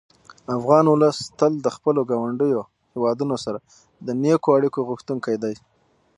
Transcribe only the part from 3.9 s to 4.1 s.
د